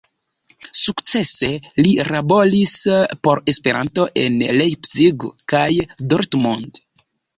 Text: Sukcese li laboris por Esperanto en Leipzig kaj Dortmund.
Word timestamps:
Sukcese 0.77 1.49
li 1.83 1.91
laboris 2.15 2.73
por 3.27 3.41
Esperanto 3.53 4.07
en 4.23 4.41
Leipzig 4.63 5.27
kaj 5.55 5.69
Dortmund. 6.15 6.87